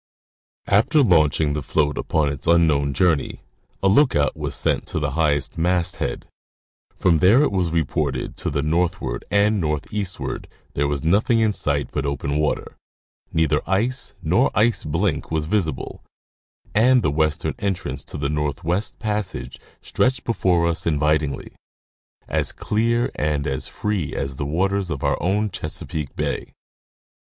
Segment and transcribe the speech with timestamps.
[0.65, 3.41] After launching the float upon its unknown journey,
[3.83, 6.25] a lookout was sent to the highest masthead:
[6.95, 11.53] from there it was reported that to the northward and northeastward there was nothing in
[11.53, 12.77] sight but open water,
[13.31, 16.01] neither ice nor ice blink was visible,
[16.73, 21.51] and the western entrance to the Northwest passage stretched before us invitingly,
[22.27, 26.53] as clear and as free as the waters of our own Chesapeake bay.